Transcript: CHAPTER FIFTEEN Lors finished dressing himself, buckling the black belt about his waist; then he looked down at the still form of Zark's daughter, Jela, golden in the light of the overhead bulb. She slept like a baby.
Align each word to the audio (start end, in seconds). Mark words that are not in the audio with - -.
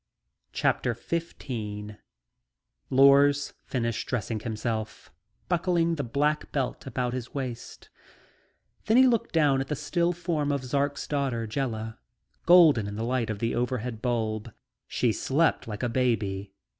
CHAPTER 0.51 0.95
FIFTEEN 0.95 1.99
Lors 2.89 3.53
finished 3.65 4.07
dressing 4.07 4.39
himself, 4.39 5.11
buckling 5.47 5.93
the 5.93 6.03
black 6.03 6.51
belt 6.51 6.87
about 6.87 7.13
his 7.13 7.35
waist; 7.35 7.87
then 8.87 8.97
he 8.97 9.05
looked 9.05 9.31
down 9.31 9.61
at 9.61 9.67
the 9.67 9.75
still 9.75 10.11
form 10.11 10.51
of 10.51 10.63
Zark's 10.63 11.05
daughter, 11.05 11.45
Jela, 11.45 11.99
golden 12.47 12.87
in 12.87 12.95
the 12.95 13.03
light 13.05 13.29
of 13.29 13.37
the 13.37 13.53
overhead 13.53 14.01
bulb. 14.01 14.51
She 14.87 15.11
slept 15.11 15.67
like 15.67 15.83
a 15.83 15.87
baby. 15.89 16.51